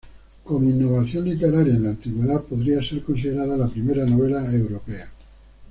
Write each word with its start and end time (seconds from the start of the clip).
Como 0.43 0.67
innovación 0.67 1.25
literaria 1.29 1.75
en 1.75 1.83
la 1.83 1.89
Antigüedad, 1.91 2.43
podría 2.45 2.81
ser 2.81 3.03
considerada 3.03 3.55
la 3.55 3.67
primera 3.67 4.03
novela 4.03 4.51
europea. 4.51 5.07